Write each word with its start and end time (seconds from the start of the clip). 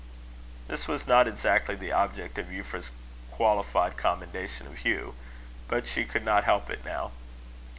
This 0.67 0.87
was 0.87 1.05
not 1.05 1.27
exactly 1.27 1.75
the 1.75 1.91
object 1.91 2.39
of 2.39 2.47
Euphra's 2.47 2.89
qualified 3.29 3.97
commendation 3.97 4.65
of 4.65 4.79
Hugh. 4.79 5.13
But 5.67 5.85
she 5.87 6.05
could 6.05 6.25
not 6.25 6.43
help 6.43 6.71
it 6.71 6.83
now. 6.83 7.11